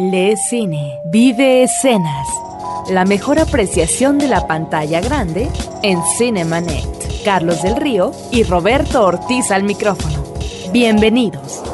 [0.00, 2.28] Lee cine, vive escenas.
[2.88, 5.48] La mejor apreciación de la pantalla grande
[5.82, 7.24] en Cinemanet.
[7.24, 10.22] Carlos del Río y Roberto Ortiz al micrófono.
[10.70, 11.64] Bienvenidos.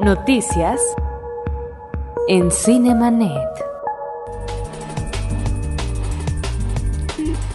[0.00, 0.80] Noticias
[2.26, 3.68] en Cinemanet.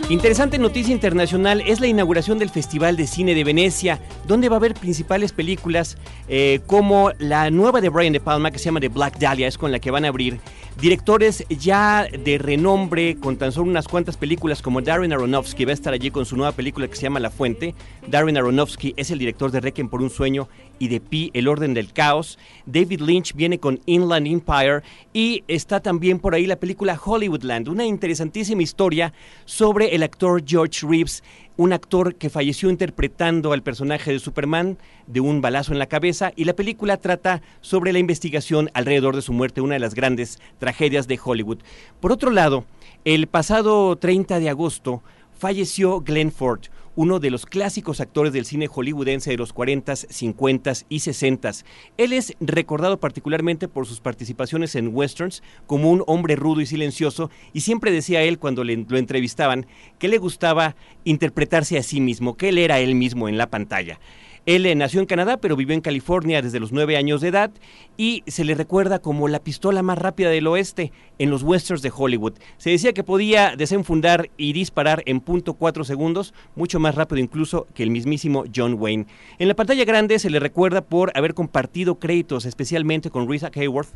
[0.10, 4.60] Interesante noticia internacional es la inauguración del Festival de Cine de Venecia, donde va a
[4.60, 8.90] haber principales películas eh, como la nueva de Brian De Palma que se llama The
[8.90, 10.40] Black Dahlia, es con la que van a abrir.
[10.80, 15.74] Directores ya de renombre, con tan solo unas cuantas películas como Darren Aronofsky, va a
[15.76, 17.76] estar allí con su nueva película que se llama La Fuente.
[18.08, 20.48] Darren Aronofsky es el director de Requiem por un sueño
[20.80, 22.40] y de Pi, El orden del caos.
[22.66, 24.82] David Lynch viene con Inland Empire
[25.14, 29.14] y está también por ahí la película Hollywoodland, una interesantísima historia
[29.46, 31.24] sobre el actor George Reeves
[31.58, 36.32] un actor que falleció interpretando al personaje de Superman de un balazo en la cabeza
[36.36, 40.40] y la película trata sobre la investigación alrededor de su muerte, una de las grandes
[40.58, 41.60] tragedias de Hollywood.
[42.00, 42.66] Por otro lado,
[43.06, 45.04] el pasado 30 de agosto
[45.38, 46.62] falleció Glenn Ford,
[46.96, 51.66] uno de los clásicos actores del cine hollywoodense de los 40s, 50s y 60s.
[51.98, 57.30] Él es recordado particularmente por sus participaciones en westerns como un hombre rudo y silencioso
[57.54, 59.66] y siempre decía él cuando le, lo entrevistaban
[60.00, 64.00] que le gustaba interpretarse a sí mismo, que él era él mismo en la pantalla.
[64.46, 67.52] Él eh, nació en Canadá, pero vivió en California desde los nueve años de edad
[67.96, 71.92] y se le recuerda como la pistola más rápida del oeste en los westerns de
[71.96, 72.34] Hollywood.
[72.58, 77.68] Se decía que podía desenfundar y disparar en punto cuatro segundos, mucho más rápido incluso
[77.74, 79.06] que el mismísimo John Wayne.
[79.40, 83.94] En la pantalla grande se le recuerda por haber compartido créditos, especialmente con Risa Hayworth,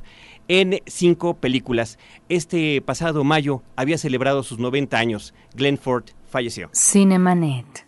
[0.48, 1.98] en cinco películas.
[2.30, 5.34] Este pasado mayo había celebrado sus 90 años.
[5.56, 6.70] Glenn Ford falleció.
[6.74, 7.86] Cinemanet.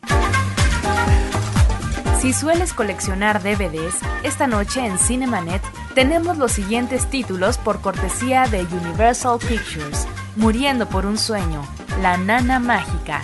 [2.19, 5.61] Si sueles coleccionar DVDs, esta noche en Cinemanet
[5.95, 11.61] tenemos los siguientes títulos por cortesía de Universal Pictures: Muriendo por un sueño,
[12.01, 13.21] La Nana Mágica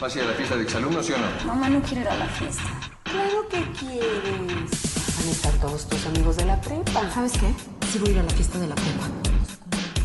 [0.00, 1.46] ¿Vas a ir a la fiesta de exalumnos, sí o no?
[1.46, 2.62] Mamá no quiere ir a la fiesta.
[3.02, 5.18] Claro que quieres.
[5.18, 7.10] Van a estar todos tus amigos de la prepa.
[7.10, 7.52] ¿Sabes qué?
[7.92, 9.10] Sí voy a ir a la fiesta de la prepa.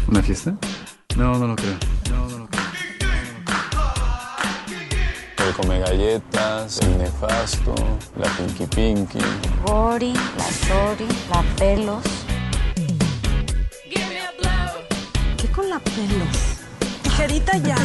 [0.10, 0.54] ¿Una fiesta?
[1.16, 1.78] No, no lo creo.
[2.10, 2.57] No, no lo creo.
[5.48, 7.74] El come galletas, el nefasto,
[8.18, 9.20] la pinky pinky.
[9.66, 12.04] Gori, la Sori, la Pelos.
[15.38, 16.38] ¿Qué con la Pelos?
[17.02, 17.78] Tijerita ya.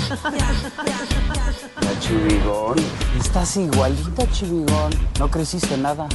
[1.81, 2.78] La chivigón.
[3.21, 4.93] Estás igualita, chivigón.
[5.21, 6.09] No creciste nada.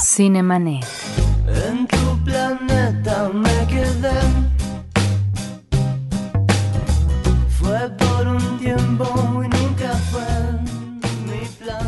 [0.00, 0.86] Cinemanet.
[1.48, 4.53] En tu planeta me quedé.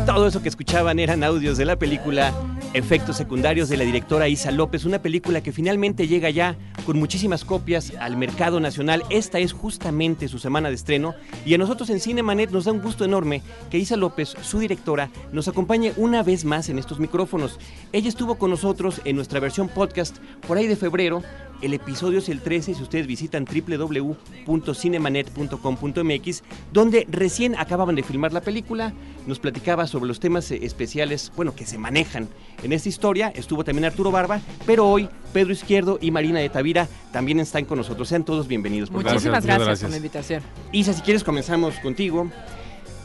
[0.05, 2.33] Todo eso que escuchaban eran audios de la película
[2.73, 7.45] Efectos secundarios de la directora Isa López, una película que finalmente llega ya con muchísimas
[7.45, 9.03] copias al mercado nacional.
[9.09, 11.15] Esta es justamente su semana de estreno
[11.45, 15.09] y a nosotros en Cinemanet nos da un gusto enorme que Isa López, su directora,
[15.31, 17.57] nos acompañe una vez más en estos micrófonos.
[17.93, 21.23] Ella estuvo con nosotros en nuestra versión podcast por ahí de febrero.
[21.61, 28.41] El episodio es el 13 si ustedes visitan www.cinemanet.com.mx, donde recién acababan de filmar la
[28.41, 28.93] película.
[29.25, 32.29] Nos platicaba sobre los temas eh, especiales, bueno, que se manejan
[32.61, 33.33] en esta historia.
[33.35, 37.79] Estuvo también Arturo Barba, pero hoy Pedro Izquierdo y Marina de Tavira también están con
[37.79, 38.07] nosotros.
[38.07, 38.89] Sean todos bienvenidos.
[38.89, 39.13] por favor.
[39.13, 40.43] Muchísimas gracias, por la invitación.
[40.71, 42.29] Isa, si quieres comenzamos contigo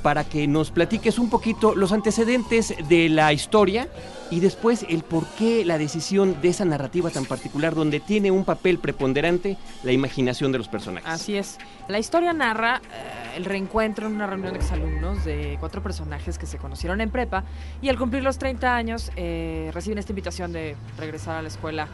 [0.02, 3.88] para que nos platiques un poquito los antecedentes de la historia
[4.30, 8.44] y después el por qué la decisión de esa narrativa tan particular donde tiene un
[8.44, 11.08] papel preponderante la imaginación de los personajes.
[11.08, 11.58] Así es.
[11.88, 16.46] La historia narra eh, el reencuentro en una reunión de exalumnos de cuatro personajes que
[16.46, 17.44] se conocieron en prepa
[17.82, 21.88] y al cumplir los 30 años eh, reciben esta invitación de regresar a la escuela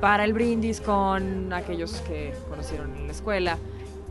[0.00, 3.58] para el brindis con aquellos que conocieron en la escuela.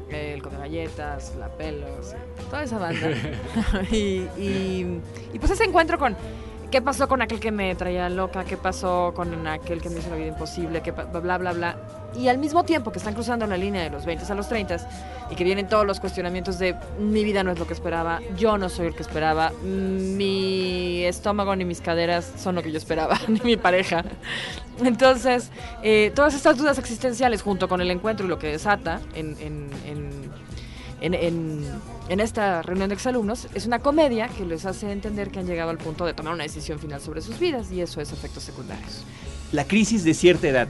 [0.10, 2.14] El Come Galletas, La Pelos,
[2.50, 3.10] toda esa banda.
[3.92, 5.02] y, y-
[5.34, 6.16] y pues ese encuentro con,
[6.72, 8.44] ¿Qué pasó con aquel que me traía loca?
[8.44, 10.82] ¿Qué pasó con aquel que me hizo la vida imposible?
[10.82, 11.78] ¿Qué bla, bla, bla?
[12.18, 14.78] Y al mismo tiempo que están cruzando la línea de los 20 a los 30
[15.30, 18.58] y que vienen todos los cuestionamientos de mi vida no es lo que esperaba, yo
[18.58, 23.20] no soy el que esperaba, mi estómago ni mis caderas son lo que yo esperaba,
[23.28, 24.04] ni mi pareja.
[24.84, 25.50] Entonces,
[25.84, 29.70] eh, todas estas dudas existenciales junto con el encuentro y lo que desata en, en-
[29.86, 31.14] en- en-
[32.10, 35.70] en- esta reunión de exalumnos es una comedia que les hace entender que han llegado
[35.70, 39.04] al punto de tomar una decisión final sobre sus vidas y eso es efectos secundarios.
[39.52, 40.68] La crisis de cierta edad.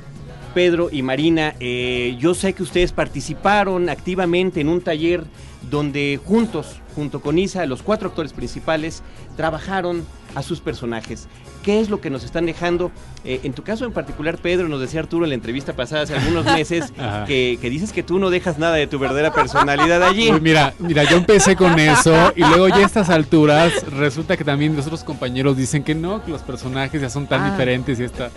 [0.53, 5.23] Pedro y Marina, eh, yo sé que ustedes participaron activamente en un taller
[5.69, 9.03] donde juntos, junto con Isa, los cuatro actores principales,
[9.35, 10.05] trabajaron
[10.35, 11.27] a sus personajes.
[11.63, 12.91] ¿Qué es lo que nos están dejando?
[13.25, 16.15] Eh, en tu caso en particular, Pedro, nos decía Arturo en la entrevista pasada hace
[16.15, 16.93] algunos meses
[17.25, 20.31] que, que dices que tú no dejas nada de tu verdadera personalidad allí.
[20.31, 24.45] Uy, mira, mira, yo empecé con eso y luego ya a estas alturas resulta que
[24.45, 27.51] también los otros compañeros dicen que no, que los personajes ya son tan Ah.
[27.51, 28.31] diferentes y está.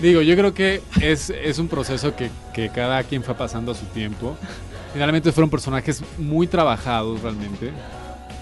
[0.00, 3.74] Digo, yo creo que es, es un proceso que, que cada quien fue pasando a
[3.74, 4.36] su tiempo.
[4.92, 7.72] Finalmente fueron personajes muy trabajados realmente,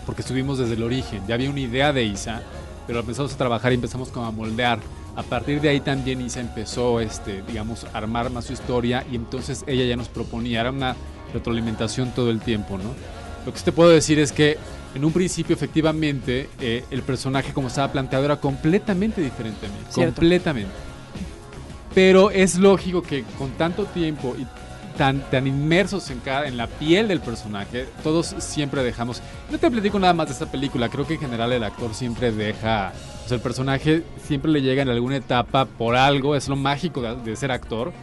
[0.05, 1.23] porque estuvimos desde el origen.
[1.29, 2.43] Ya había una idea de Isa,
[2.87, 4.81] pero empezamos a trabajar y empezamos como a moldear.
[5.17, 9.17] A partir de ahí también Isa empezó, este, digamos, a armar más su historia y
[9.17, 10.97] entonces ella ya nos proponía, era una
[11.33, 12.95] retroalimentación todo el tiempo, ¿no?
[13.47, 14.59] Lo que te puedo decir es que
[14.95, 19.77] en un principio efectivamente eh, el personaje como estaba planteado era completamente diferente a mí,
[19.89, 20.17] Cierto.
[20.17, 20.73] completamente.
[21.95, 24.47] Pero es lógico que con tanto tiempo y
[25.01, 29.23] tan, tan inmersos en, cada, en la piel del personaje, todos siempre dejamos...
[29.51, 32.31] No te platico nada más de esta película, creo que en general el actor siempre
[32.33, 32.93] deja...
[33.25, 37.01] O sea, el personaje siempre le llega en alguna etapa por algo, es lo mágico
[37.01, 37.95] de, de ser actor,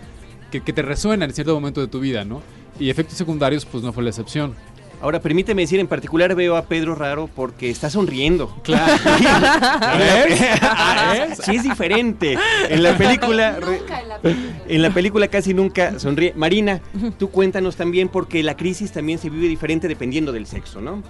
[0.50, 2.42] que, que te resuena en cierto momento de tu vida, ¿no?
[2.80, 4.56] Y efectos secundarios, pues no fue la excepción.
[5.02, 8.56] Ahora, permíteme decir, en particular veo a Pedro raro porque está sonriendo.
[8.64, 8.94] Claro.
[9.98, 11.38] ¿Ves?
[11.44, 12.38] Sí, es diferente.
[12.70, 13.58] En la película...
[13.62, 14.64] Nunca en la película.
[14.68, 16.34] En la película casi nunca sonríe.
[16.36, 16.82] Marina,
[17.18, 21.04] tú cuéntanos también porque la crisis también se vive diferente dependiendo del sexo, ¿no?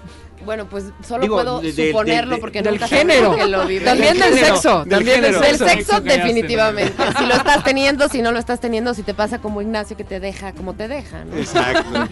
[0.46, 3.36] Bueno, pues solo Digo, puedo de- de- suponerlo de- porque del nunca género.
[3.48, 3.84] lo vive.
[3.86, 5.40] También Del del género, sexo, del también del género.
[5.42, 5.68] Del sexo.
[5.94, 6.94] sexo, definitivamente.
[7.18, 10.04] Si lo estás teniendo, si no lo estás teniendo, si te pasa como Ignacio que
[10.04, 11.36] te deja como te deja, ¿no?
[11.38, 12.08] Exacto.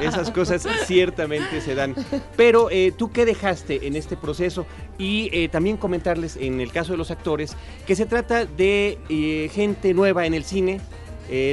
[0.00, 1.94] Esas cosas ciertamente se dan.
[2.36, 4.66] Pero eh, tú qué dejaste en este proceso
[4.98, 7.56] y eh, también comentarles en el caso de los actores
[7.86, 10.80] que se trata de eh, gente nueva en el cine.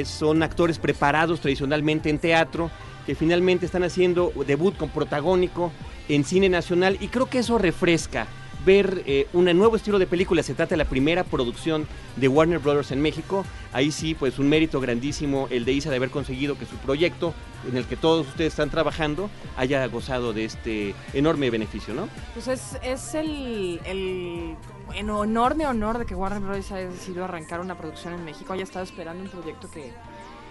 [0.04, 2.68] son actores preparados tradicionalmente en teatro
[3.06, 5.70] que finalmente están haciendo debut con protagónico
[6.08, 8.26] en cine nacional y creo que eso refresca
[8.64, 10.42] ver eh, un nuevo estilo de película.
[10.42, 13.44] Se trata de la primera producción de Warner Brothers en México.
[13.72, 17.34] Ahí sí, pues un mérito grandísimo el de Isa de haber conseguido que su proyecto,
[17.68, 22.08] en el que todos ustedes están trabajando, haya gozado de este enorme beneficio, ¿no?
[22.34, 24.56] Pues es, el, en
[24.94, 26.72] enorme honor de que Warner Bros.
[26.72, 29.92] haya decidido arrancar una producción en México, haya estado esperando un proyecto que,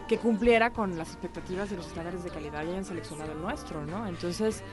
[0.08, 3.86] que cumpliera con las expectativas de los estándares de calidad y hayan seleccionado el nuestro,
[3.86, 4.08] ¿no?
[4.08, 4.64] Entonces,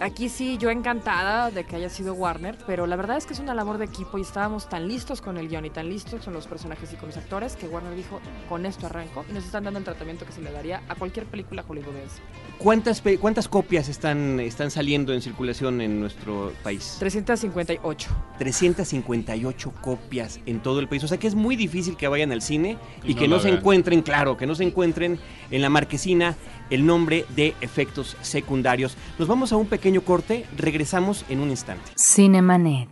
[0.00, 3.40] aquí sí, yo encantada de que haya sido Warner, pero la verdad es que es
[3.40, 6.34] una labor de equipo y estábamos tan listos con el guion y tan listos con
[6.34, 9.64] los personajes y con los actores que Warner dijo, con esto arranco y nos están
[9.64, 12.20] dando el tratamiento que se le daría a cualquier película hollywoodense.
[12.58, 16.96] ¿Cuántas, cuántas copias están, están saliendo en circulación en nuestro país?
[16.98, 18.10] 358.
[18.38, 21.04] 358 copias en todo el país.
[21.04, 23.38] O sea que es muy difícil que vayan al cine y, Y no que no
[23.38, 23.58] se vean.
[23.58, 25.18] encuentren, claro, que no se encuentren
[25.50, 26.36] en la marquesina
[26.70, 28.96] el nombre de efectos secundarios.
[29.18, 31.92] Nos vamos a un pequeño corte, regresamos en un instante.
[31.96, 32.88] Cinemanet.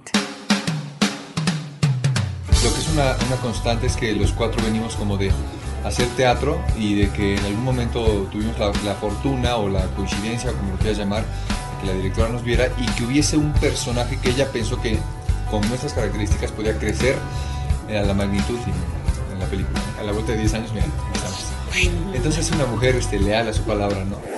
[2.63, 5.33] Lo que es una, una constante es que los cuatro venimos como de
[5.85, 10.53] hacer teatro y de que en algún momento tuvimos la, la fortuna o la coincidencia,
[10.53, 11.25] como lo quieras llamar,
[11.81, 14.99] que la directora nos viera y que hubiese un personaje que ella pensó que
[15.51, 17.17] con nuestras características podía crecer
[17.89, 18.59] a la magnitud
[19.33, 19.81] en la película.
[19.99, 21.53] A la vuelta de 10 años, mira, estamos.
[22.15, 24.32] Entonces es una mujer este, leal a su palabra, ¿no?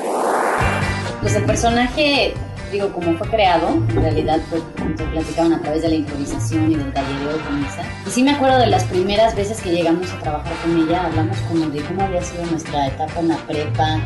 [1.25, 2.35] Pues el personaje,
[2.71, 6.71] digo, como fue creado, en realidad fue, como te platicaban a través de la improvisación
[6.71, 7.83] y del tallereo con Isa.
[8.07, 11.39] Y sí me acuerdo de las primeras veces que llegamos a trabajar con ella, hablamos
[11.49, 14.01] como de cómo había sido nuestra etapa en la prepa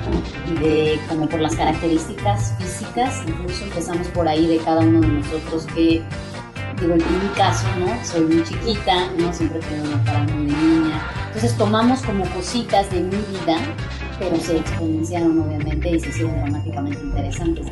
[0.48, 5.08] y de como por las características físicas, incluso empezamos por ahí de cada uno de
[5.08, 6.04] nosotros que
[6.80, 8.04] digo, en mi caso, ¿no?
[8.04, 9.32] Soy muy chiquita, ¿no?
[9.32, 11.02] Siempre tengo una cara muy de niña.
[11.38, 13.60] Entonces tomamos como cositas de mi vida,
[14.18, 17.64] pero se exponenciaron obviamente y se hicieron dramáticamente interesantes.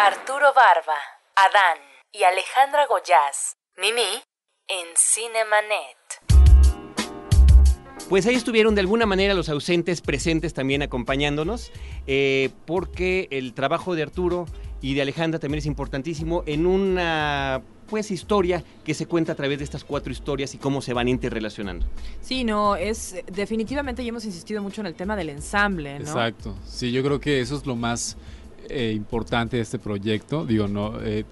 [0.00, 0.98] Arturo Barba,
[1.36, 1.78] Adán
[2.10, 4.20] y Alejandra Goyaz, Mimi,
[4.66, 5.96] en Cinemanet.
[8.08, 11.70] Pues ahí estuvieron de alguna manera los ausentes presentes también acompañándonos,
[12.08, 14.46] eh, porque el trabajo de Arturo
[14.80, 19.58] y de Alejandra también es importantísimo en una pues historia que se cuenta a través
[19.58, 21.86] de estas cuatro historias y cómo se van interrelacionando.
[22.20, 26.04] Sí, no, es definitivamente ya hemos insistido mucho en el tema del ensamble, ¿no?
[26.04, 26.56] Exacto.
[26.66, 28.16] Sí, yo creo que eso es lo más
[28.70, 30.44] eh, importante de este proyecto.
[30.44, 31.24] Digo, no, eh,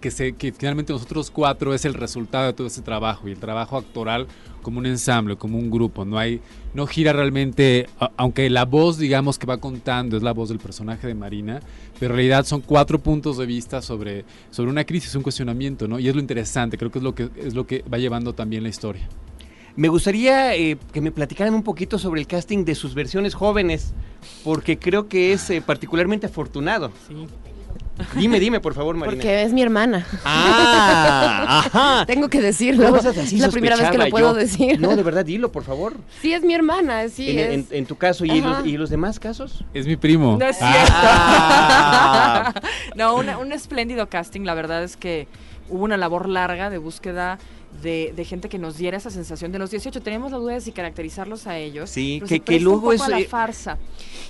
[0.00, 3.38] que, se, que finalmente nosotros cuatro es el resultado de todo ese trabajo y el
[3.38, 4.26] trabajo actoral
[4.62, 6.04] como un ensamble, como un grupo.
[6.04, 6.40] No hay,
[6.74, 7.86] no gira realmente,
[8.16, 11.60] aunque la voz, digamos, que va contando es la voz del personaje de Marina,
[11.98, 15.98] pero en realidad son cuatro puntos de vista sobre, sobre una crisis, un cuestionamiento, ¿no?
[15.98, 18.62] Y es lo interesante, creo que es lo que es lo que va llevando también
[18.62, 19.08] la historia.
[19.76, 23.92] Me gustaría eh, que me platicaran un poquito sobre el casting de sus versiones jóvenes,
[24.44, 26.92] porque creo que es eh, particularmente afortunado.
[27.08, 27.26] Sí.
[28.16, 29.14] Dime, dime, por favor, Marina.
[29.16, 30.04] Porque es mi hermana.
[30.24, 32.06] Ah, ajá.
[32.06, 32.92] Tengo que decirlo.
[32.94, 34.34] Así es la primera vez que lo puedo yo.
[34.34, 34.80] decir.
[34.80, 35.94] No, de verdad, dilo, por favor.
[36.20, 37.30] Sí, es mi hermana, sí.
[37.30, 37.50] en, es.
[37.52, 39.64] en- en tu caso, ¿y los, ¿y los demás casos?
[39.74, 40.36] Es mi primo.
[40.38, 40.92] No es cierto.
[40.92, 42.52] Ah.
[42.96, 44.42] no, una- un espléndido casting.
[44.42, 45.28] La verdad es que
[45.68, 47.38] hubo una labor larga de búsqueda
[47.82, 50.00] de, de gente que nos diera esa sensación de los 18.
[50.02, 51.90] Teníamos la duda de si caracterizarlos a ellos.
[51.90, 53.78] Sí, que- que luego es, la farsa.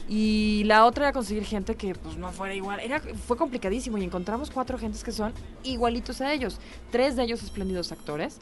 [0.09, 2.81] Y la otra era conseguir gente que pues no fuera igual.
[2.81, 5.33] Era, fue complicadísimo y encontramos cuatro gentes que son
[5.63, 6.59] igualitos a ellos.
[6.91, 8.39] Tres de ellos espléndidos actores.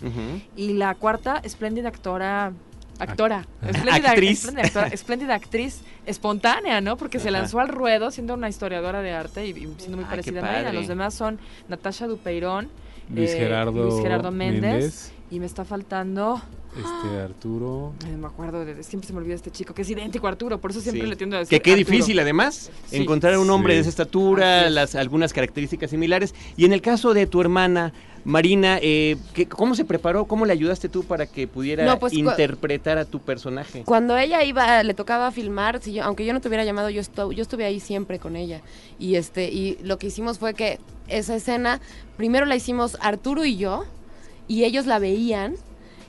[0.57, 2.53] Y la cuarta, espléndida actora.
[2.99, 3.47] Actora.
[3.63, 4.39] Ac- Espléndida Actriz.
[4.45, 6.97] Espléndida, actora, espléndida actriz espontánea, ¿no?
[6.97, 10.11] Porque se lanzó al ruedo siendo una historiadora de arte y, y siendo muy Ah,
[10.11, 10.63] parecida a Marina.
[10.65, 10.73] padre.
[10.79, 12.69] Los demás son Natasha Dupeirón,
[13.09, 16.41] Luis eh, Gerardo, Luis Gerardo Méndez, Méndez, y me está faltando.
[16.77, 17.93] Este Arturo.
[18.05, 20.31] ay, no me acuerdo, de, siempre se me olvida este chico, que es idéntico a
[20.31, 21.09] Arturo, por eso siempre Sí.
[21.11, 21.51] le tiendo a decir.
[21.59, 21.91] Que qué Arturo.
[21.91, 22.97] difícil, además, Sí.
[22.97, 23.77] encontrar un hombre Sí.
[23.77, 24.73] de esa estatura, es.
[24.73, 26.35] las, algunas características similares.
[26.57, 27.93] Y en el caso de tu hermana,
[28.25, 30.27] Marina, eh, ¿qué- ¿cómo se preparó?
[30.27, 33.83] ¿Cómo le ayudaste tú para que pudiera No, pues, interpretar a tu personaje?
[33.85, 37.03] Cuando ella iba, le tocaba filmar, si yo- aunque yo no te hubiera llamado, yo,
[37.03, 38.61] estu- yo estuve ahí siempre con ella.
[39.01, 41.81] Y este, y lo que hicimos fue que esa escena,
[42.17, 43.85] primero la hicimos Arturo y yo,
[44.47, 45.57] y ellos la veían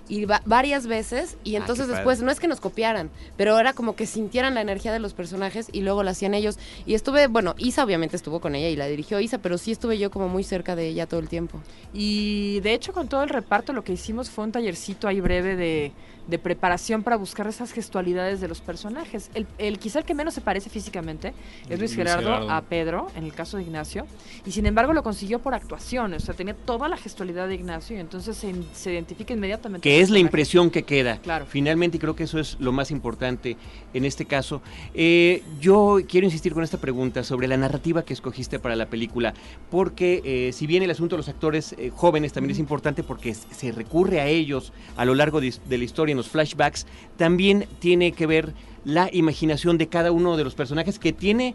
[0.09, 2.25] y va- varias veces y Ah, entonces después padre.
[2.25, 5.67] no es que nos copiaran, pero era como que sintieran la energía de los personajes
[5.71, 8.87] y luego la hacían ellos y estuve, bueno, Isa obviamente estuvo con ella y la
[8.87, 11.61] dirigió Isa, pero sí estuve yo como muy cerca de ella todo el tiempo.
[11.93, 15.55] Y de hecho con todo el reparto lo que hicimos fue un tallercito ahí breve
[15.55, 15.91] de,
[16.27, 19.29] de preparación para buscar esas gestualidades de los personajes.
[19.33, 21.33] El, el quizá el que menos se parece físicamente
[21.63, 22.51] es Luis, Luis Gerardo, Gerardo.
[22.51, 24.05] a Pedro, en el caso de Ignacio,
[24.45, 27.95] y sin embargo lo consiguió por actuación, o sea, tenía toda la gestualidad de Ignacio
[27.95, 29.87] y entonces se, se identifica inmediatamente.
[29.93, 31.17] Que es la impresión que queda.
[31.17, 31.45] Claro.
[31.47, 33.57] Finalmente, y creo que eso es lo más importante
[33.93, 34.63] en este caso.
[34.95, 39.35] Eh, yo quiero insistir con esta pregunta sobre la narrativa que escogiste para la película,
[39.69, 43.35] porque eh, si bien el asunto de los actores eh, jóvenes también es importante porque
[43.35, 48.13] se recurre a ellos a lo largo de la historia en los flashbacks, también tiene
[48.13, 51.53] que ver la imaginación de cada uno de los personajes que tiene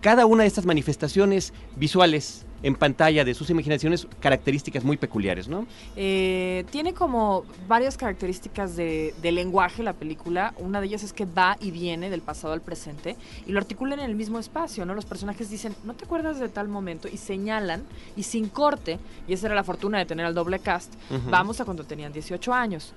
[0.00, 5.66] cada una de estas manifestaciones visuales en pantalla de sus imaginaciones características muy peculiares, ¿no?
[5.96, 10.54] Eh, tiene como varias características de, de lenguaje la película.
[10.58, 14.00] Una de ellas es que va y viene del pasado al presente y lo articulan
[14.00, 14.94] en el mismo espacio, ¿no?
[14.94, 17.08] Los personajes dicen, ¿no te acuerdas de tal momento?
[17.08, 17.84] Y señalan
[18.16, 20.94] y sin corte, y esa era la fortuna de tener al doble cast,
[21.30, 22.94] vamos a cuando tenían 18 años.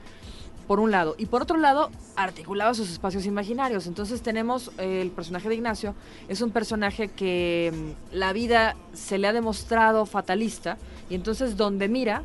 [0.72, 1.16] Por un lado.
[1.18, 3.88] Y por otro lado, articulaba sus espacios imaginarios.
[3.88, 5.96] Entonces tenemos eh, el personaje de Ignacio.
[6.30, 10.78] Es un personaje que mm, la vida se le ha demostrado fatalista.
[11.10, 12.24] Y entonces donde mira,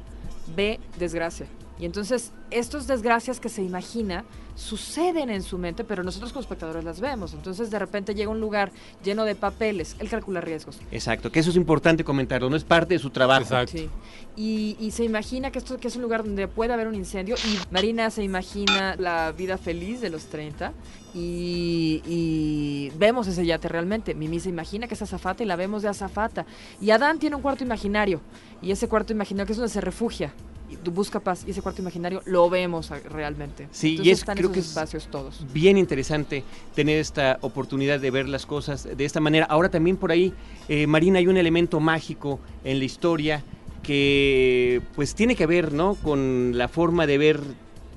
[0.55, 1.49] ve desgracia.
[1.79, 6.83] Y entonces estas desgracias que se imagina suceden en su mente, pero nosotros como espectadores
[6.83, 7.35] las vemos.
[7.35, 8.73] Entonces de repente llega a un lugar
[9.05, 9.97] lleno de papeles.
[9.99, 10.79] Él calcula riesgos.
[10.91, 13.43] Exacto, que eso es importante comentarlo, no es parte de su trabajo.
[13.43, 13.73] Exacto.
[13.73, 13.91] Sí.
[14.37, 17.37] Y, y se imagina que esto que es un lugar donde puede haber un incendio
[17.37, 20.73] y Marina se imagina la vida feliz de los 30
[21.15, 24.15] y, y vemos ese yate realmente.
[24.15, 26.47] Mimi se imagina que es azafata y la vemos de azafata.
[26.81, 28.23] Y Adán tiene un cuarto imaginario
[28.63, 30.33] y ese cuarto imaginario que es donde se refugia
[30.69, 33.69] y busca paz y ese cuarto imaginario lo vemos realmente.
[33.71, 35.45] Sí, y es- están creo esos que es- espacios todos.
[35.53, 36.43] Bien interesante
[36.75, 39.47] tener esta oportunidad de ver las cosas de esta manera.
[39.47, 40.33] Ahora también por ahí,
[40.69, 43.43] eh, Marina, hay un elemento mágico en la historia
[43.83, 45.95] que pues tiene que ver, ¿no?
[45.95, 47.41] Con la forma de ver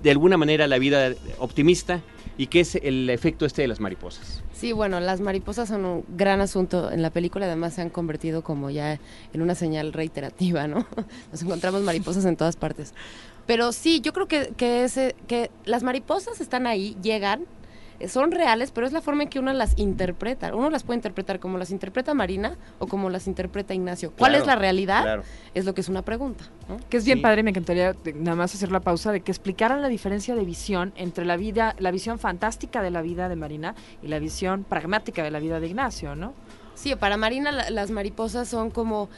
[0.03, 2.01] de alguna manera la vida optimista
[2.39, 4.41] y que es el efecto este de las mariposas.
[4.53, 8.45] Sí, bueno, las mariposas son un gran asunto en la película, además se han convertido
[8.45, 8.97] como ya
[9.33, 10.87] en una señal reiterativa, ¿no?
[11.33, 12.93] Nos encontramos mariposas en todas partes.
[13.45, 17.45] Pero sí, yo creo que, que, ese, que las mariposas están ahí, llegan,
[18.07, 20.55] son reales, pero es la forma en que uno las interpreta.
[20.55, 24.11] Uno las puede interpretar como las interpreta Marina o como las interpreta Ignacio.
[24.17, 25.01] ¿Cuál Claro, es la realidad?
[25.01, 25.23] claro.
[25.53, 26.45] Es lo que es una pregunta.
[26.69, 26.77] ¿no?
[26.89, 27.21] Que es bien Sí.
[27.23, 30.45] padre, me encantaría de- nada más hacer la pausa de que explicaran la diferencia de
[30.45, 34.63] visión entre la vida, la visión fantástica de la vida de Marina y la visión
[34.63, 36.33] pragmática de la vida de Ignacio, ¿no?
[36.75, 39.09] Sí, para Marina la- las mariposas son como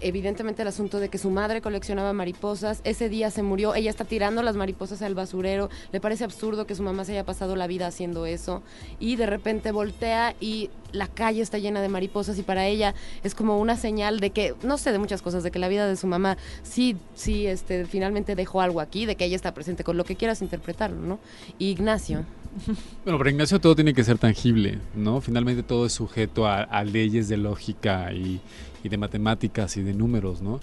[0.00, 4.04] evidentemente el asunto de que su madre coleccionaba mariposas, ese día se murió, ella está
[4.04, 7.66] tirando las mariposas al basurero, le parece absurdo que su mamá se haya pasado la
[7.66, 8.62] vida haciendo eso
[8.98, 13.34] y de repente voltea y la calle está llena de mariposas y para ella es
[13.34, 15.96] como una señal de que, no sé, de muchas cosas, de que la vida de
[15.96, 19.96] su mamá sí, sí, este, finalmente dejó algo aquí, de que ella está presente con
[19.96, 21.18] lo que quieras interpretarlo, ¿no?
[21.58, 22.24] Y Ignacio.
[23.04, 25.20] Bueno, para Ignacio todo tiene que ser tangible, ¿no?
[25.20, 28.40] Finalmente todo es sujeto a, leyes de lógica y,
[28.82, 30.60] de matemáticas y de números, ¿no?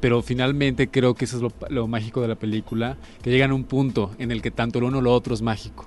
[0.00, 3.54] Pero finalmente creo que eso es lo, lo mágico de la película, que llegan a
[3.54, 5.86] un punto en el que tanto lo uno o lo otro es mágico.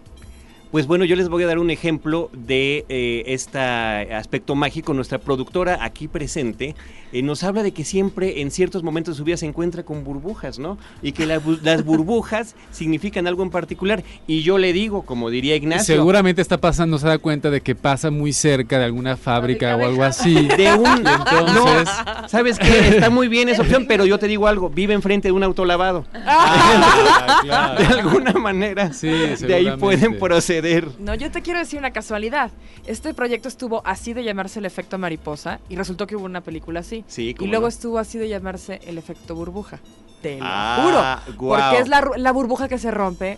[0.75, 4.93] Pues bueno, yo les voy a dar un ejemplo de eh, este aspecto mágico.
[4.93, 6.75] Nuestra productora aquí presente
[7.13, 10.03] eh, nos habla de que siempre en ciertos momentos de su vida se encuentra con
[10.03, 10.77] burbujas, ¿no?
[11.01, 14.03] Y que la las burbujas significan algo en particular.
[14.27, 17.73] Y yo le digo, como diría Ignacio, Seguramente está pasando, se da cuenta de que
[17.73, 20.33] pasa muy cerca de alguna fábrica o algo así.
[20.33, 20.87] de un...
[21.07, 22.89] Entonces, No, ¿sabes qué?
[22.89, 26.05] Está muy bien esa opción, pero yo te digo algo, vive enfrente de un autolavado.
[26.27, 27.79] Ah, claro.
[27.79, 30.64] De alguna manera, Sí, de ahí pueden proceder.
[30.99, 32.51] No, yo te quiero decir una casualidad.
[32.85, 36.79] Este proyecto estuvo así de llamarse el efecto mariposa y resultó que hubo una película
[36.81, 37.03] así.
[37.07, 37.67] Sí, Y luego no.
[37.69, 39.79] estuvo así de llamarse el efecto burbuja.
[40.21, 41.37] Te lo Ah, juro.
[41.37, 43.37] Porque es la burbuja que se rompe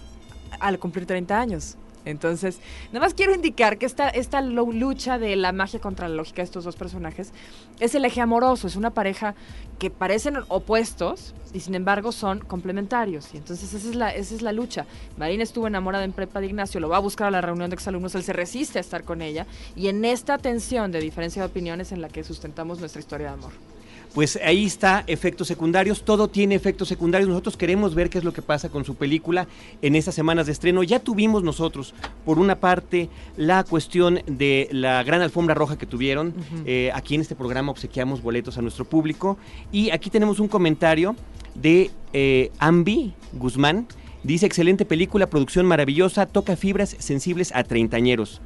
[0.60, 1.76] al cumplir 30 años.
[2.10, 2.60] Entonces,
[2.92, 6.46] nada más quiero indicar que esta, esta lucha de la magia contra la lógica de
[6.46, 7.34] estos dos personajes
[7.80, 8.68] es el eje amoroso.
[8.68, 9.36] Es una pareja
[9.80, 13.34] que parecen opuestos y sin embargo son complementarios.
[13.34, 14.86] Y entonces esa es la, esa es la lucha.
[15.18, 17.76] Marina estuvo enamorada en prepa de Ignacio, lo va a buscar a la reunión de
[17.76, 19.46] exalumnos, él se resiste a estar con ella.
[19.76, 23.34] Y en esta tensión de diferencia de opiniones en la que sustentamos nuestra historia de
[23.34, 23.77] amor.
[24.14, 27.30] Pues ahí está, efectos secundarios, todo tiene efectos secundarios.
[27.30, 29.48] Nosotros queremos ver qué es lo que pasa con su película
[29.82, 30.82] en estas semanas de estreno.
[30.82, 31.94] Ya tuvimos nosotros,
[32.26, 36.34] por una parte, la cuestión de la gran alfombra roja que tuvieron.
[36.66, 39.38] Eh, aquí en este programa obsequiamos boletos a nuestro público.
[39.72, 41.16] Y aquí tenemos un comentario
[41.54, 43.88] de eh, Ambi Guzmán.
[44.24, 48.42] Dice, excelente película, producción maravillosa, toca fibras sensibles a treintañeros.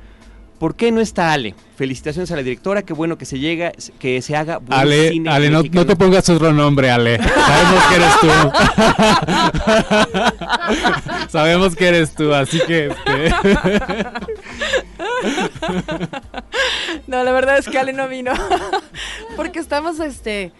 [0.61, 1.55] ¿Por qué no está Ale?
[1.75, 5.31] Felicitaciones a la directora, qué bueno que se llega, que se haga buen Ale, cine
[5.31, 7.17] Ale no, te pongas otro nombre, Ale.
[7.17, 8.27] Sabemos que eres tú.
[11.29, 12.89] Sabemos que eres tú, así que...
[12.89, 13.33] este,
[17.07, 18.31] No, la verdad es que Ale no vino.
[19.35, 20.51] Porque estamos, este,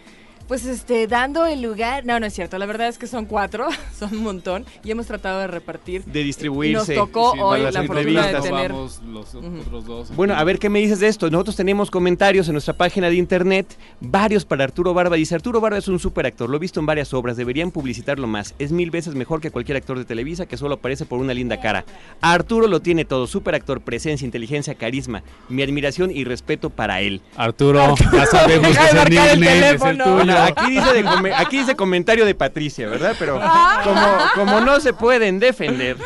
[0.48, 2.04] pues, este, dando el lugar.
[2.04, 2.58] No, no es cierto.
[2.58, 4.66] La verdad es que son cuatro, son un montón.
[4.84, 6.04] Y hemos tratado de repartir.
[6.04, 6.94] de distribuirse.
[6.94, 8.72] Nos tocó Sí, hoy la fortuna de entrevistas tener.
[8.72, 10.16] vamos los otros dos.
[10.16, 11.30] Bueno, a ver qué me dices de esto.
[11.30, 13.66] Nosotros tenemos comentarios en nuestra página de internet,
[14.00, 15.16] varios para Arturo Barba.
[15.16, 18.26] Dice, Arturo Barba es un super actor, lo he visto en varias obras, deberían publicitarlo
[18.26, 18.54] más.
[18.58, 21.60] Es mil veces mejor que cualquier actor de Televisa que solo aparece por una linda
[21.60, 21.84] cara.
[22.20, 25.22] Arturo lo tiene todo, super actor, presencia, inteligencia, carisma.
[25.48, 27.22] Mi admiración y respeto para él.
[27.36, 30.04] Arturo, ya sabemos que marcar el es el teléfono.
[30.38, 33.14] Aquí dice, de come- aquí dice comentario de Patricia, ¿verdad?
[33.18, 33.40] Pero
[33.84, 35.96] como, como no se pueden defender,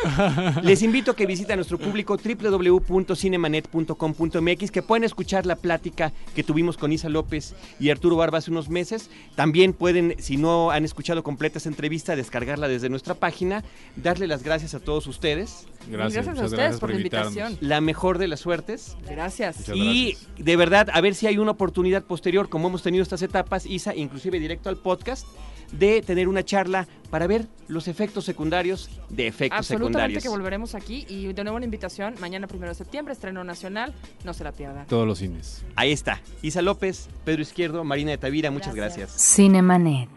[0.63, 6.43] les invito a que visiten a nuestro público www.cinemanet.com.mx, que pueden escuchar la plática que
[6.43, 9.09] tuvimos con Isa López y Arturo Barba hace unos meses.
[9.35, 13.63] También pueden, si no han escuchado completa esta entrevista, descargarla desde nuestra página,
[13.95, 15.67] darle las gracias a todos ustedes.
[15.89, 17.57] Gracias, Gracias a ustedes gracias por la invitación.
[17.61, 18.97] La mejor de las suertes.
[19.09, 19.59] Gracias.
[19.59, 20.45] Muchas Y gracias.
[20.45, 23.95] de verdad, a ver si hay una oportunidad posterior, como hemos tenido estas etapas, Isa,
[23.95, 25.27] inclusive directo al podcast,
[25.71, 30.23] de tener una charla para ver los efectos secundarios de efectos Absolutamente secundarios.
[30.23, 31.05] que volveremos aquí.
[31.09, 32.15] Y de nuevo una invitación.
[32.19, 33.93] Mañana, primero de septiembre, estreno nacional.
[34.23, 34.87] No se la pierdan.
[34.87, 35.63] Todos los cines.
[35.75, 36.21] Ahí está.
[36.41, 39.11] Isa López, Pedro Izquierdo, Marina de Tavira, muchas gracias.
[39.11, 40.09] Cinemanet.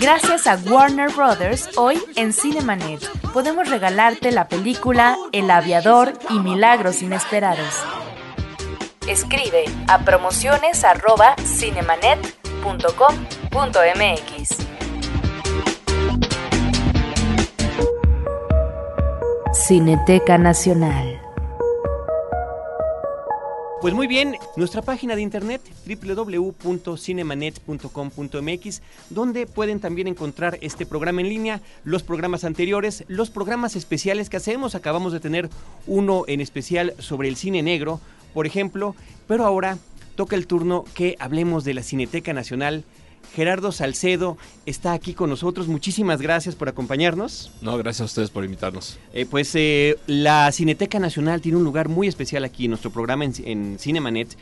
[0.00, 3.02] Gracias a Warner Brothers, hoy en Cinemanet
[3.38, 7.74] podemos regalarte la película El Aviador y Milagros Inesperados.
[9.06, 9.98] Escribe a
[13.50, 14.66] promociones@cinemanet.com.mx.
[19.52, 21.20] Cineteca Nacional.
[23.80, 31.28] Pues muy bien, nuestra página de internet www.cinemanet.com.mx, donde pueden también encontrar este programa en
[31.28, 34.74] línea, los programas anteriores, los programas especiales que hacemos.
[34.74, 35.48] Acabamos de tener
[35.86, 38.00] uno en especial sobre el cine negro,
[38.34, 38.96] por ejemplo,
[39.28, 39.78] pero ahora
[40.16, 42.82] toca el turno que hablemos de la Cineteca Nacional.
[43.34, 44.36] Gerardo Salcedo
[44.66, 45.68] está aquí con nosotros.
[45.68, 47.50] Muchísimas gracias por acompañarnos.
[47.60, 48.98] No, gracias a ustedes por invitarnos.
[49.12, 53.24] Eh, pues eh, la Cineteca Nacional tiene un lugar muy especial aquí en nuestro programa
[53.24, 54.36] en, en Cinemanet,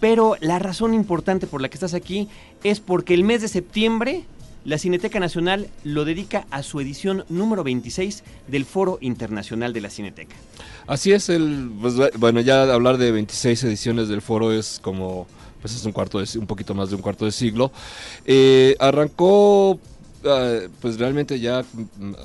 [0.00, 2.28] pero la razón importante por la que estás aquí
[2.64, 4.24] es porque el mes de septiembre
[4.64, 9.90] la Cineteca Nacional lo dedica a su edición número 26 del Foro Internacional de la
[9.90, 10.36] Cineteca.
[10.86, 15.26] Así es, el, pues, bueno, ya hablar de 26 ediciones del foro es como,
[15.60, 17.70] pues es un cuarto de, un poquito más de un cuarto de siglo.
[18.24, 19.78] Eh, arrancó
[20.22, 21.64] Uh, pues realmente ya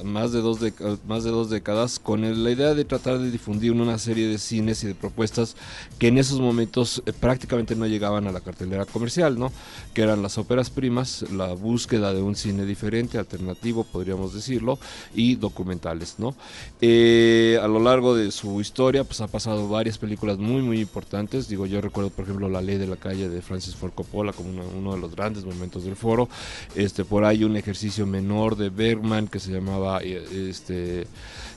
[0.03, 0.59] más de dos
[1.07, 4.37] más de dos décadas con el, la idea de tratar de difundir una serie de
[4.37, 5.55] cines y de propuestas
[5.97, 9.49] que en esos momentos eh, prácticamente no llegaban a la cartelera comercial, ¿no?
[9.93, 14.77] Que eran las óperas primas, la búsqueda de un cine diferente, alternativo, podríamos decirlo,
[15.13, 16.35] y documentales, ¿no?
[16.81, 21.47] Eh, a lo largo de su historia, pues ha pasado varias películas muy muy importantes.
[21.47, 24.49] Digo, yo recuerdo por ejemplo La Ley de la Calle de Francis Ford Coppola como
[24.49, 26.27] uno, de los grandes momentos del foro.
[26.75, 31.07] Este, por ahí un ejercicio menor de Bergman que se llamaba eh, este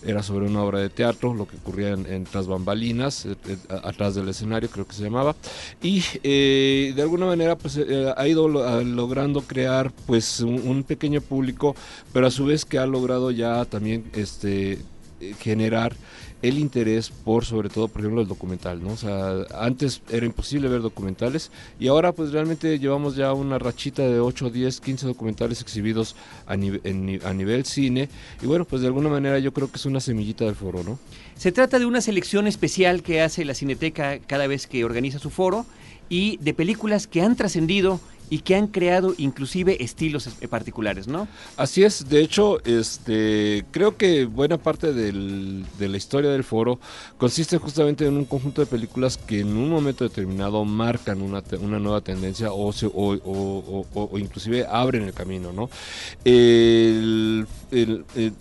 [0.05, 4.15] era sobre una obra de teatro lo que ocurría en, tras bambalinas eh, eh, atrás
[4.15, 5.35] del escenario creo que se llamaba.
[5.83, 6.03] Y
[6.93, 7.79] de alguna manera pues
[8.17, 11.75] ha ido logrando crear pues un, un, pequeño público
[12.13, 14.79] pero a su vez que ha logrado ya también este
[15.41, 15.97] generar
[16.43, 20.69] el interés por sobre todo por ejemplo el documental no o sea antes era imposible
[20.69, 25.61] ver documentales y ahora pues realmente llevamos ya una rachita de 8 10 15 documentales
[25.61, 26.15] exhibidos
[26.47, 26.57] a, a
[27.35, 28.09] nivel cine
[28.41, 30.99] y bueno pues de alguna manera yo creo que es una semillita del foro no
[31.37, 35.31] se trata de una selección especial que hace la cineteca cada vez que organiza su
[35.31, 35.67] foro
[36.09, 41.29] y de películas que han trascendido y que han creado inclusive estilos particulares, ¿no?
[41.57, 46.79] Así es, de hecho, este, creo que buena parte de la historia del foro
[47.17, 51.43] consiste justamente en un conjunto de películas que en un momento determinado marcan una,
[51.79, 52.87] nueva tendencia o, se,
[54.19, 55.71] inclusive abren el camino, ¿no?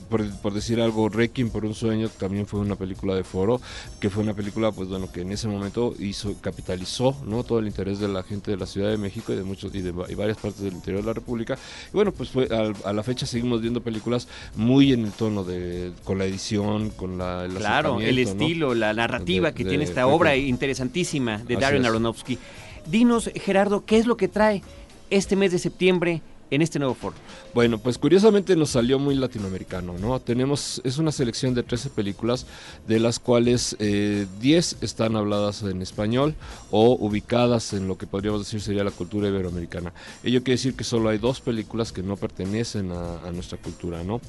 [0.09, 3.61] Por, decir algo, Requiem por un sueño también fue una película de foro,
[3.99, 7.15] que fue una película, pues bueno, que en ese momento hizo, capitalizó.
[7.47, 9.81] Todo el interés de la gente de la Ciudad de México y de muchos y
[9.81, 11.57] de varias partes del interior de la República.
[11.87, 12.47] Y bueno, pues fue,
[12.83, 17.17] a, la fecha seguimos viendo películas muy en el tono de, con la edición, con
[17.17, 17.45] la...
[17.45, 22.37] El claro, el estilo, la narrativa que tiene esta obra interesantísima de Darren Aronofsky.
[22.85, 24.63] Dinos, Gerardo, ¿qué es lo que trae
[25.09, 27.15] este mes de septiembre en este nuevo foro?
[27.53, 30.19] Bueno, pues curiosamente nos salió muy latinoamericano, ¿no?
[30.19, 32.45] Tenemos, es una selección de 13 películas,
[32.87, 36.35] de las cuales 10 eh, están habladas en español
[36.71, 39.93] o ubicadas en lo que podríamos decir sería la cultura iberoamericana.
[40.23, 44.21] Ello quiere decir que solo hay dos películas que no pertenecen a, nuestra cultura, ¿no?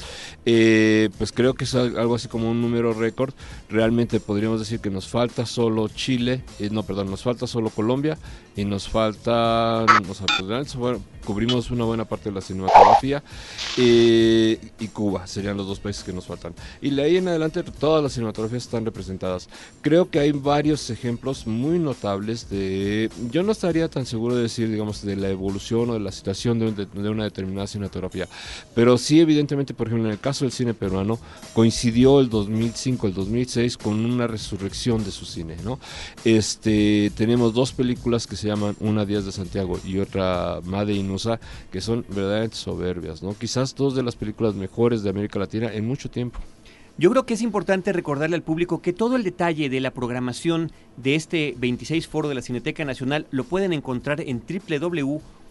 [0.45, 3.33] Eh, pues creo que es algo así como un número récord.
[3.71, 8.19] Realmente podríamos decir que nos falta solo Chile, eh, no, perdón, nos falta solo Colombia
[8.57, 10.27] y nos falta, o sea,
[10.79, 13.23] pues, cubrimos una buena parte de la cinematografía
[13.77, 16.55] eh, y Cuba serían los dos países que nos faltan.
[16.81, 19.49] Y de ahí en adelante todas las cinematografías están representadas.
[19.83, 24.71] Creo que hay varios ejemplos muy notables de, yo no estaría tan seguro de decir,
[24.71, 28.29] digamos, de la evolución o de la situación de, una determinada cinematografía,
[28.75, 31.19] pero sí evidentemente, por ejemplo, en el caso del cine peruano,
[31.55, 35.79] coincidió el 2005, el 2006 con una resurrección de su cine, ¿no?
[36.25, 41.09] Este, tenemos dos películas que se llaman Una Díaz de Santiago y otra Made in
[41.73, 43.37] que son verdaderamente soberbias, ¿no?
[43.37, 46.41] Quizás dos de las películas mejores de América Latina en mucho tiempo.
[47.01, 50.73] Yo creo que es importante recordarle al público que todo el detalle de la programación
[50.97, 54.43] de este 26 Foro de la Cineteca Nacional lo pueden encontrar en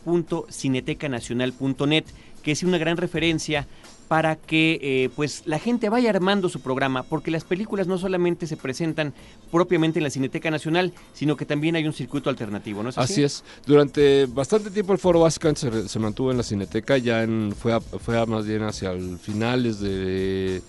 [0.06, 2.06] www.cinetecanacional.net,
[2.44, 3.66] que es una gran referencia
[4.08, 8.48] para que eh, pues la gente vaya armando su programa, porque las películas no solamente
[8.48, 9.14] se presentan
[9.52, 13.24] propiamente en la Cineteca Nacional, sino que también hay un circuito alternativo, ¿no así?
[13.24, 17.80] es Durante bastante tiempo el foro básicamente se, mantuvo en la Cineteca, ya en, fue,
[17.82, 20.62] fue más bien hacia el finales de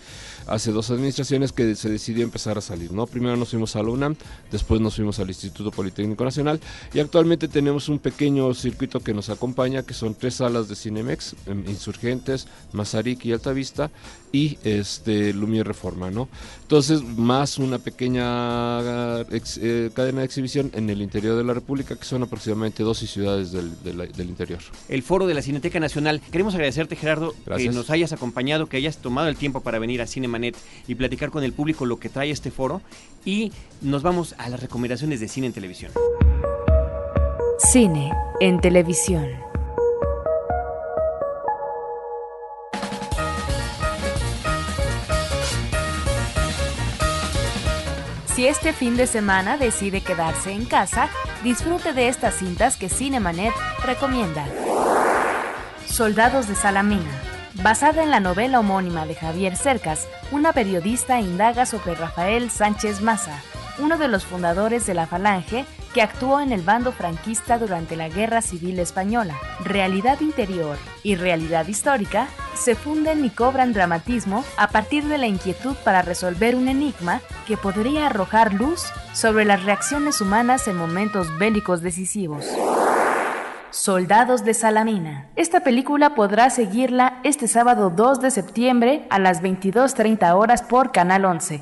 [0.49, 2.93] hace dos administraciones que se decidió empezar a salir.
[2.93, 3.07] ¿no?
[3.07, 4.17] Primero nos fuimos a la UNAM,
[4.51, 6.61] después nos fuimos al Instituto Politécnico Nacional
[6.93, 11.37] y actualmente tenemos un pequeño circuito que nos acompaña, que son tres salas de Cinemex,
[11.47, 13.91] em, Insurgentes, Mazarik y Altavista,
[14.33, 16.29] y este Lumière Reforma, ¿no?
[16.69, 22.05] Entonces, más una pequeña eh, cadena de exhibición en el interior de la República, que
[22.05, 24.59] son aproximadamente 12 ciudades del, del, interior.
[24.91, 26.21] El foro de la Cineteca Nacional.
[26.31, 30.07] Queremos agradecerte, Gerardo, que nos hayas acompañado, que hayas tomado el tiempo para venir a
[30.07, 32.83] Cinemanet y platicar con el público lo que trae este foro.
[33.25, 33.51] Y
[33.81, 35.93] nos vamos a las recomendaciones de cine en televisión.
[37.73, 39.48] Cine en televisión.
[48.39, 51.09] Si este fin de semana decide quedarse en casa,
[51.43, 53.53] disfrute de estas cintas que Cinemanet
[53.85, 54.47] recomienda.
[55.89, 57.11] Soldados de Salamina.
[57.65, 63.43] Basada en la novela homónima de Javier Cercas, una periodista indaga sobre Rafael Sánchez Maza,
[63.79, 65.65] uno de los fundadores de la Falange
[65.95, 69.35] que actuó en el bando franquista durante la Guerra Civil Española.
[69.65, 75.77] Realidad interior y realidad histórica se funden y cobran dramatismo a partir de la inquietud
[75.85, 81.81] para resolver un enigma que podría arrojar luz sobre las reacciones humanas en momentos bélicos
[81.81, 82.45] decisivos.
[83.71, 85.29] Soldados de Salamina.
[85.37, 91.25] Esta película podrá seguirla este sábado 2 de septiembre a las 22.30 horas por Canal
[91.27, 91.61] 11.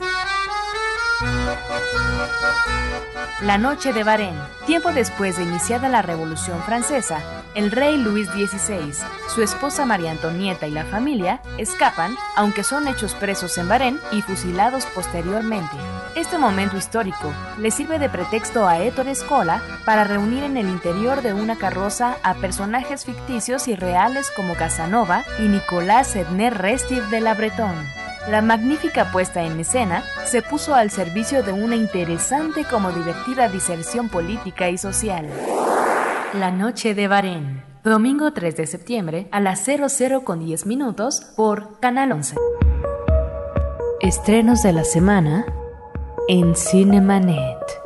[3.43, 4.35] La noche de Bahrein.
[4.65, 7.21] Tiempo después de iniciada la Revolución Francesa,
[7.55, 8.95] el rey Luis XVI,
[9.29, 14.23] su esposa María Antonieta y la familia escapan, aunque son hechos presos en Bahrein y
[14.23, 15.77] fusilados posteriormente.
[16.15, 21.21] Este momento histórico le sirve de pretexto a Héctor Escola para reunir en el interior
[21.21, 27.21] de una carroza a personajes ficticios y reales como Casanova y Nicolás Edner Restif de
[27.21, 28.06] la Breton.
[28.29, 34.09] La magnífica puesta en escena se puso al servicio de una interesante como divertida diserción
[34.09, 35.29] política y social.
[36.35, 41.79] La noche de Bahrein, domingo 3 de septiembre a las 00 con 10 minutos por
[41.79, 42.35] Canal 11.
[44.01, 45.47] Estrenos de la semana
[46.27, 47.86] en Cinemanet.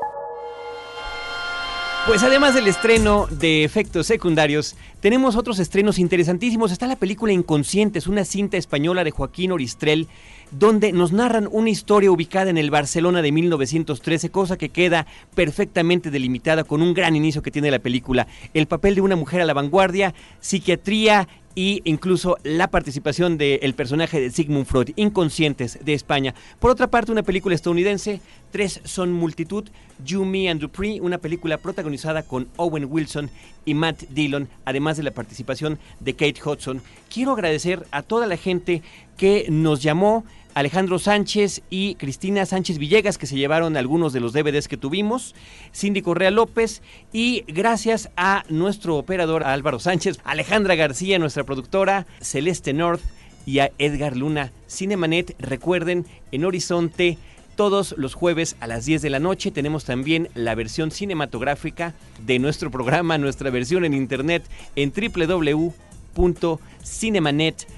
[2.06, 6.72] Pues además del estreno de efectos secundarios, tenemos otros estrenos interesantísimos.
[6.72, 10.08] Está la película Inconscientes, una cinta española de Joaquín Oristrel,
[10.50, 16.10] donde nos narran una historia ubicada en el Barcelona de 1913, cosa que queda perfectamente
[16.10, 18.26] delimitada con un gran inicio que tiene la película.
[18.54, 24.20] El papel de una mujer a la vanguardia, psiquiatría y incluso la participación del personaje
[24.20, 26.34] de Sigmund Freud, Inconscientes de España.
[26.58, 29.68] Por otra parte, una película estadounidense, Tres son multitud,
[30.04, 33.30] You, Me and Dupree, una película protagonizada con Owen Wilson
[33.64, 36.82] y Matt Dillon, además de la participación de Kate Hudson.
[37.12, 38.82] Quiero agradecer a toda la gente
[39.16, 44.32] que nos llamó, Alejandro Sánchez y Cristina Sánchez Villegas, que se llevaron algunos de los
[44.32, 45.34] DVDs que tuvimos,
[45.72, 46.82] Cindy Correa López,
[47.12, 53.02] y gracias a nuestro operador Álvaro Sánchez, Alejandra García, nuestra productora, Celeste North
[53.46, 54.52] y a Edgar Luna.
[54.68, 57.16] Cinemanet, recuerden, en Horizonte,
[57.60, 61.92] todos los jueves a las 10 de la noche tenemos también la versión cinematográfica
[62.24, 64.44] de nuestro programa, nuestra versión en internet
[64.76, 67.76] en www.cinemanet.com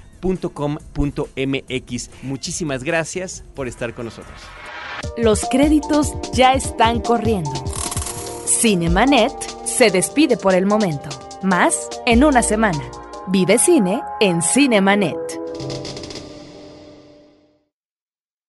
[0.53, 2.09] .com.mx.
[2.21, 4.39] Muchísimas gracias por estar con nosotros.
[5.17, 7.51] Los créditos ya están corriendo.
[8.45, 9.33] Cinemanet
[9.65, 11.09] se despide por el momento.
[11.41, 12.89] Más en una semana.
[13.27, 15.42] Vive cine en Cinemanet.